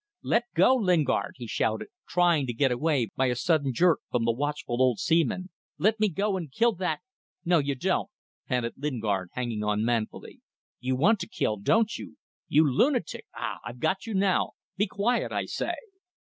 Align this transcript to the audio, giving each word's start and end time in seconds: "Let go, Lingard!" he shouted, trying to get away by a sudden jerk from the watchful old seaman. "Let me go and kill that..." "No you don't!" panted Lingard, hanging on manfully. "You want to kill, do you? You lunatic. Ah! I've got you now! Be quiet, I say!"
"Let 0.23 0.45
go, 0.55 0.73
Lingard!" 0.73 1.35
he 1.37 1.45
shouted, 1.45 1.89
trying 2.09 2.47
to 2.47 2.53
get 2.53 2.71
away 2.71 3.11
by 3.15 3.27
a 3.27 3.35
sudden 3.35 3.71
jerk 3.71 3.99
from 4.09 4.25
the 4.25 4.31
watchful 4.31 4.81
old 4.81 4.97
seaman. 4.97 5.51
"Let 5.77 5.99
me 5.99 6.09
go 6.09 6.37
and 6.37 6.51
kill 6.51 6.73
that..." 6.77 7.01
"No 7.45 7.59
you 7.59 7.75
don't!" 7.75 8.09
panted 8.47 8.73
Lingard, 8.77 9.29
hanging 9.33 9.63
on 9.63 9.85
manfully. 9.85 10.41
"You 10.79 10.95
want 10.95 11.19
to 11.19 11.27
kill, 11.29 11.57
do 11.57 11.85
you? 11.91 12.17
You 12.47 12.67
lunatic. 12.67 13.27
Ah! 13.35 13.59
I've 13.63 13.77
got 13.79 14.07
you 14.07 14.15
now! 14.15 14.53
Be 14.75 14.87
quiet, 14.87 15.31
I 15.31 15.45
say!" 15.45 15.75